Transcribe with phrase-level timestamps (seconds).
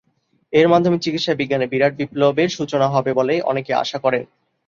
[0.53, 4.23] এর মাধ্যমে চিকিৎসাবিজ্ঞানে বিরাট বিপ্লবের সূচনা হবে বলে অনেকে আশা করেন।